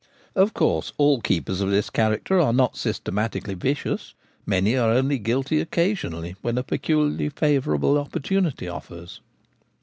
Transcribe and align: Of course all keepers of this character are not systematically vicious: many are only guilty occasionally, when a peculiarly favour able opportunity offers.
Of 0.35 0.55
course 0.55 0.93
all 0.97 1.21
keepers 1.21 1.61
of 1.61 1.69
this 1.69 1.91
character 1.91 2.39
are 2.39 2.53
not 2.53 2.75
systematically 2.75 3.53
vicious: 3.53 4.15
many 4.47 4.75
are 4.75 4.89
only 4.89 5.19
guilty 5.19 5.61
occasionally, 5.61 6.35
when 6.41 6.57
a 6.57 6.63
peculiarly 6.63 7.29
favour 7.29 7.75
able 7.75 7.99
opportunity 7.99 8.67
offers. 8.67 9.21